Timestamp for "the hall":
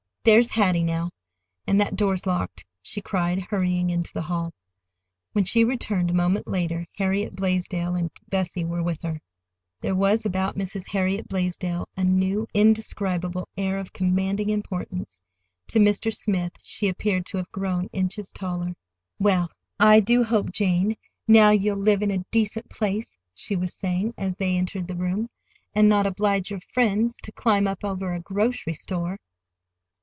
4.13-4.53